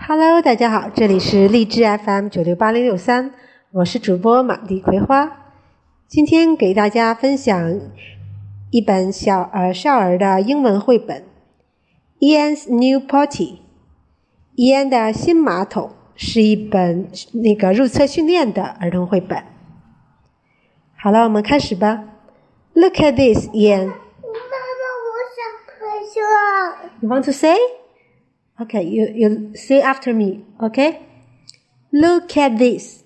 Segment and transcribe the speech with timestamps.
[0.00, 3.34] Hello，大家好，这里是荔枝 FM 九六八零六三，
[3.72, 5.52] 我是主播马蒂葵花。
[6.06, 7.80] 今天给大家分享
[8.70, 11.24] 一本小儿少儿的英文绘本
[12.24, 13.56] 《Ian's New Potty》。
[14.54, 19.44] 伊安的新马桶是一本那个入厕训练的儿童绘本。
[20.96, 22.04] 好了，我们开始吧。
[22.72, 23.88] Look at this, Ian.
[23.88, 23.98] 妈妈，
[25.04, 25.38] 我想
[26.14, 26.22] 说。
[27.00, 27.56] You want to say?
[28.61, 30.45] Okay, you you say after me.
[30.61, 30.99] Okay.
[31.91, 33.03] Look at this.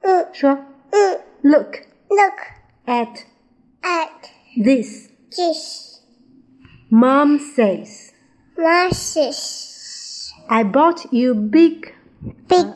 [0.00, 0.50] 嗯说
[0.90, 2.38] 嗯 Look ，Look
[2.86, 3.24] at
[3.82, 5.08] at this.
[5.30, 6.00] this.
[6.90, 8.12] Mom says,
[8.56, 10.32] Moses.
[10.48, 11.92] "I bought you big.
[12.48, 12.74] Big.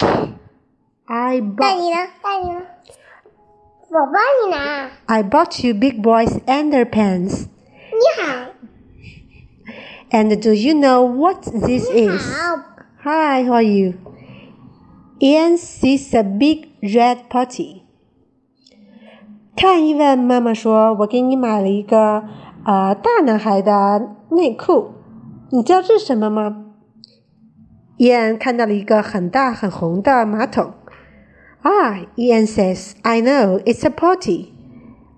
[1.06, 1.96] I 大 bought 你呢？
[2.22, 2.62] 大你呢？
[3.88, 4.90] 我帮你拿。
[5.06, 7.46] I bought you big boys underpants.
[10.10, 12.20] 你好， And do you know what this 你 is?
[12.20, 12.64] 好。
[13.02, 13.94] Hi, how are you?
[15.20, 17.82] Ian sees a big red potty.
[19.56, 22.24] 看一问妈妈说：“我给你买了一个
[22.64, 24.92] 呃大男孩的内裤，
[25.50, 26.64] 你知道这是什么吗？”
[27.98, 30.72] 伊安看到了一个很大很红的马桶。
[31.62, 34.52] Ah, Ian says, I know, it's a potty.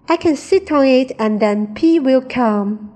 [0.09, 2.91] I can sit on it and then pee will come.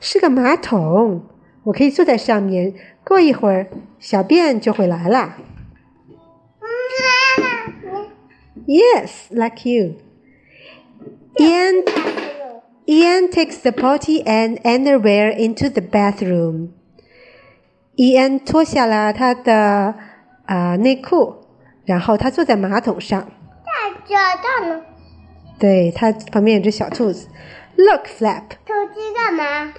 [0.00, 1.22] 是个马桶，
[1.64, 5.36] 我可以坐在上面，过一会儿小便就会来了。
[8.66, 9.94] Yes, like you.
[11.38, 11.84] Ian
[12.86, 16.70] Ian takes the potty and underwear into the bathroom.
[17.96, 19.94] Ian 脱下了他的
[20.46, 21.36] 呃内裤，
[21.84, 23.28] 然后他坐在马桶上。
[23.64, 24.82] 大家大呢？
[25.58, 27.28] 对他旁边有只小兔子。
[27.75, 29.73] Look, Flap，手机干嘛？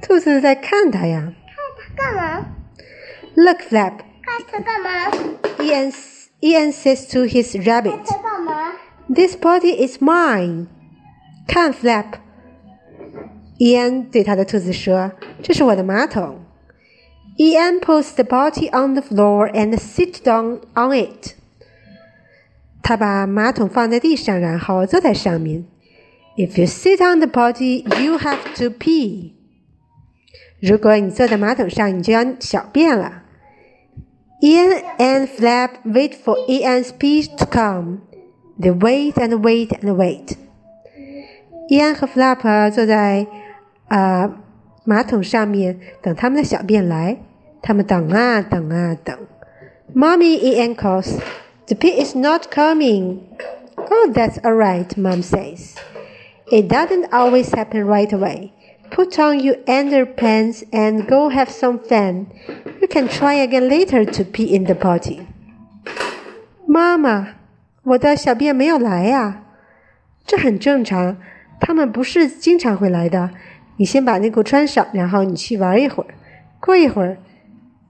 [0.00, 1.32] 兔子在看他呀。
[1.46, 2.46] 看它干嘛？
[3.34, 5.10] Look, Flap，看它干嘛？
[5.58, 5.92] Ian
[6.40, 8.72] Ian says to his 看 rabbit, 它干嘛？
[9.12, 10.66] "This potty is mine."
[11.46, 12.14] 看 Flap，
[13.58, 16.44] 伊安对他的兔子说：“这是我的马桶。”
[17.38, 21.34] Ian puts the potty on the floor and sit down on it.
[22.82, 25.64] 他把马桶放在地上，然后坐在上面。
[26.36, 29.32] If you sit on the potty, you have to pee.
[30.60, 33.22] 如果你坐在马桶上，你就要小便了。
[34.40, 38.00] Ian and Flap wait for Ian's pee to come.
[38.58, 40.36] They wait and wait and wait.
[41.68, 43.26] 伊安和 Flap 坐在
[43.88, 44.32] 呃
[44.84, 47.18] 马桶上面等他们的小便来。
[47.60, 49.16] 他们等啊等啊等。
[49.94, 51.20] Mommy Ian calls.
[51.66, 53.20] The pee is not coming.
[53.76, 55.76] Oh, that's all right, Mom says.
[56.50, 58.52] It doesn't always happen right away.
[58.90, 62.26] Put on your underpants and go have some fun.
[62.80, 65.20] You can try again later to pee in the potty.
[66.66, 67.34] 妈妈，
[67.84, 69.44] 我的小便没有来呀、
[70.26, 71.16] 这很正常，
[71.58, 73.30] 他们不是经常会来的。
[73.78, 76.14] 你先把内裤穿上，然后你去玩一会儿，
[76.60, 77.16] 过一会儿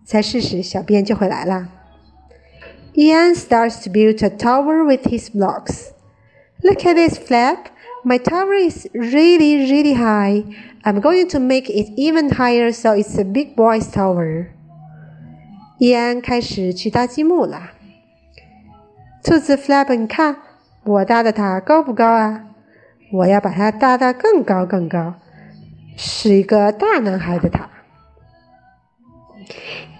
[0.04, 1.68] 再试试，小便就会来了。
[2.94, 5.88] Ian starts to build a tower with his blocks.
[6.62, 7.66] Look at this flap.
[8.06, 10.44] My tower is really, really high.
[10.84, 14.46] I'm going to make it even higher so it's a big boy's tower.
[15.78, 17.70] 伊安开始去搭积木了。
[19.22, 20.36] 兔子 Flap，你看
[20.84, 22.44] 我搭的塔高不高啊？
[23.12, 25.14] 我要把它搭得更高更高，
[25.96, 27.68] 是一个大男孩的塔。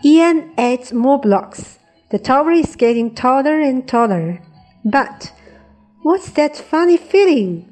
[0.02, 1.76] Ian adds more blocks.
[2.08, 4.38] The tower is getting taller and taller.
[4.84, 5.30] But
[6.02, 7.64] what's that funny feeling?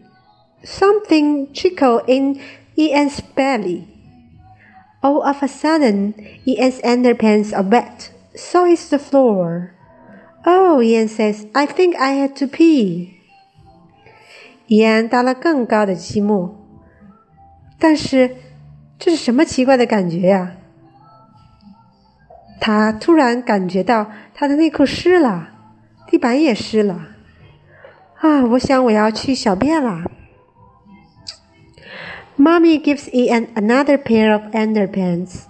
[0.65, 2.41] Something trickle in
[2.77, 3.87] Ian's belly.
[5.03, 6.15] All of a sudden,
[6.47, 8.11] Ian's underpants are wet.
[8.35, 9.75] So is the floor.
[10.47, 13.15] Oh, Ian says, I think I had to pee.
[14.67, 16.55] 伊安搭了更高的积木，
[17.79, 18.37] 但是
[18.99, 20.53] 这是什么奇怪的感觉呀？
[22.61, 25.49] 他突然感觉到他的内裤湿了，
[26.07, 27.09] 地板也湿了。
[28.21, 30.05] 啊，我想我要去小便了。
[32.37, 35.47] Mommy gives Ian another pair of underpants.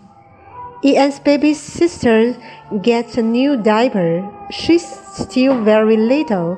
[0.82, 2.34] Ian's baby sister
[2.82, 4.28] gets a new diaper.
[4.50, 4.84] She's
[5.14, 6.56] still very little,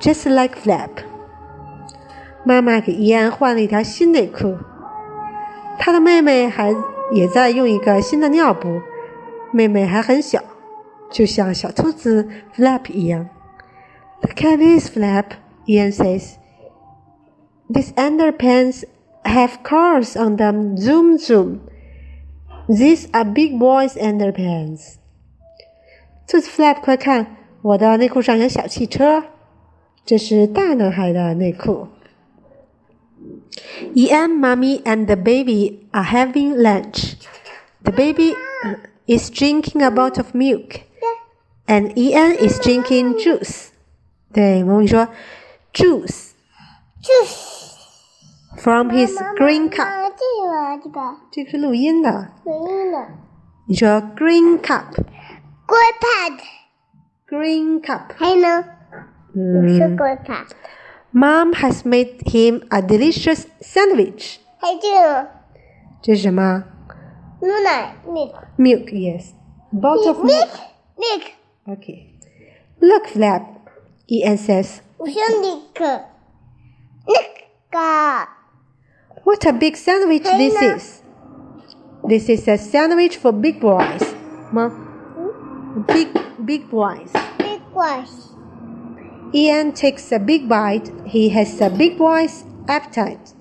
[0.00, 1.04] just like Flap.
[2.44, 4.56] 妈妈给伊安换了一条新内裤，
[5.78, 6.74] 他的妹妹还
[7.12, 8.80] 也在用一个新的尿布，
[9.52, 10.42] 妹妹还很小，
[11.10, 13.28] 就像小兔子 Flap 一样。
[14.22, 15.32] Look at this flap,
[15.66, 16.36] Ian says.
[17.68, 18.84] These underpants
[19.24, 20.76] have cars on them.
[20.76, 21.60] Zoom, zoom.
[22.68, 24.96] These are big boys' underpants.
[26.26, 29.24] 兔子 Flap，快看，我的内裤上有小汽车。
[30.06, 31.88] 这是大男孩的内裤。
[33.94, 37.14] Ian, mommy, and the baby are having lunch.
[37.82, 38.34] The baby
[39.06, 40.82] is drinking a bottle of milk,
[41.66, 43.68] and Ian is drinking juice.
[44.32, 45.08] 对，母语说
[45.72, 46.30] juice
[47.00, 47.57] 就是
[48.58, 49.84] from his green cup。
[49.84, 52.32] 啊，这个啊这个这个是录音的。
[52.44, 53.08] 有音的。
[53.66, 54.92] 你说 green cup,
[55.66, 56.38] Grey pad，
[57.28, 58.14] green cup。
[58.16, 58.64] 还有呢？
[59.32, 60.46] 不是嗯 grey pad，
[61.12, 64.36] ，Mom has made him a delicious sandwich.
[64.58, 65.28] 还有这个呢？
[66.02, 66.64] 这是什么
[67.40, 69.30] 牛奶 milk ？Milk, yes.
[69.72, 70.48] Bottle of milk.
[70.96, 71.32] milk milk，
[71.66, 72.10] Okay.
[72.80, 73.42] Look, Flap.
[74.06, 76.04] Ian says, 我说那个
[77.06, 77.14] 那
[77.70, 78.28] 个
[79.29, 81.03] "What a big sandwich this is!
[82.03, 84.01] This is a sandwich for big boys."
[84.51, 84.71] 吗
[85.85, 87.11] ？Big big big boys.
[87.37, 88.33] big boys.
[89.31, 90.89] Ian takes a big bite.
[91.05, 93.33] He has a big boy's appetite.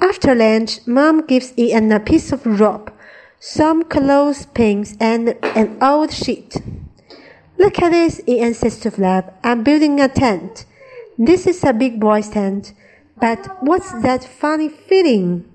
[0.00, 2.90] After lunch, Mom gives Ian a piece of rope,
[3.38, 6.56] some clothespins, and an old sheet.
[7.58, 9.38] Look at this, Ian says to Flap.
[9.44, 10.64] I'm building a tent.
[11.16, 12.72] This is a big boy's tent.
[13.18, 15.50] But what's that funny feeling?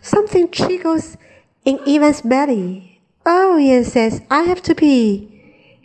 [0.00, 1.16] Something tickles
[1.64, 3.00] in Ivan's belly.
[3.26, 5.28] Oh, Ian says, I have to pee.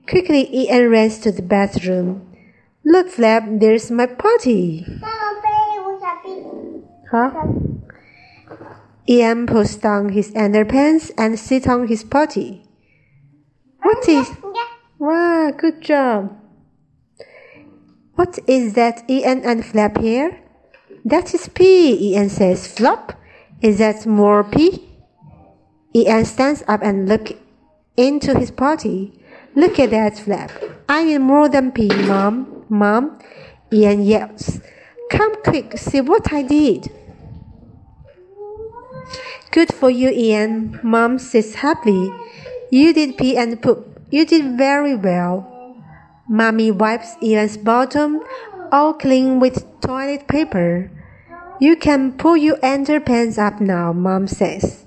[0.07, 2.35] Quickly, Ian runs to the bathroom.
[2.85, 4.85] Look, Flap, there's my potty.
[7.11, 7.31] Huh?
[9.09, 12.63] Ian pulls down his underpants and sits on his potty.
[13.81, 14.29] What is.
[14.99, 16.35] Wow, good job.
[18.15, 20.41] What is that Ian and Flap here?
[21.07, 22.68] That is pee, Ian says.
[22.68, 23.13] Flop,
[23.62, 24.89] is that more pee?
[25.95, 27.31] Ian stands up and look
[27.95, 29.13] into his potty.
[29.56, 30.51] Look at that, Flap.
[30.89, 32.65] I need more than pee, Mom.
[32.68, 33.19] Mom,
[33.71, 34.59] Ian yells.
[35.09, 36.92] Come quick, see what I did.
[39.51, 40.77] Good for you, Ian.
[40.83, 42.12] Mom says happily.
[42.69, 44.01] You did pee and poop.
[44.12, 45.48] You did very well.
[46.27, 48.19] Mommy wipes Ian's bottom,
[48.74, 50.92] all clean with toilet paper.
[51.59, 54.86] You can pull your underpants up now, Mom says.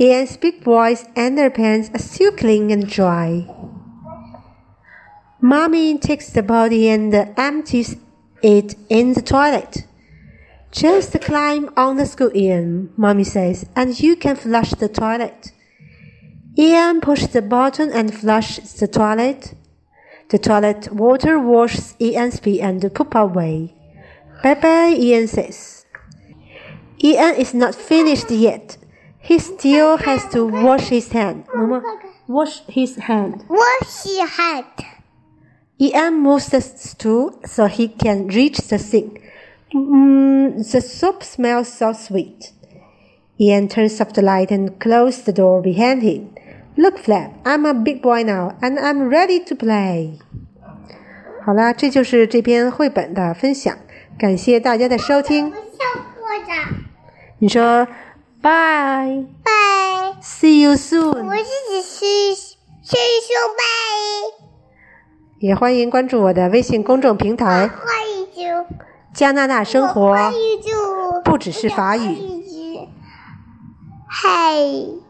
[0.00, 3.46] Ian's big boy's underpants are still clean and dry.
[5.40, 7.96] Mommy takes the body and empties
[8.42, 9.84] it in the toilet.
[10.70, 15.52] Just climb on the school, Ian, Mommy says, and you can flush the toilet.
[16.56, 19.54] Ian pushes the button and flushes the toilet.
[20.30, 23.74] The toilet water washes Ian's pee and poop away.
[24.42, 25.77] Bye bye, Ian says.
[27.03, 28.77] Ian is not finished yet.
[29.19, 31.45] He still has to wash his hand.
[31.53, 31.81] Mama,
[32.27, 33.41] wash his hand.
[33.47, 34.63] 我喜欢。
[35.77, 39.21] Ian moves the stool so he can reach the sink.
[39.73, 42.51] Mm, the soup smells so sweet.
[43.39, 46.29] Ian turns off the light and closes the door behind him.
[46.77, 50.19] Look, Flap, I'm a big boy now and I'm ready to play.
[51.43, 53.77] 好啦，这就是这篇绘本的分享，
[54.17, 55.51] 感谢大家的收听我。
[55.51, 56.86] 想活着。
[57.40, 57.86] 你说
[58.42, 61.24] bye bye see you soon。
[61.24, 64.44] 我自己 see see you soon bye。
[65.38, 67.68] 也欢迎关注我的微信公众平台。
[67.68, 67.78] 欢
[68.34, 68.66] 迎
[69.14, 70.14] 加拿大生活。
[70.14, 70.60] 欢迎
[71.24, 72.18] 不只是法语。
[74.08, 75.07] 嗨。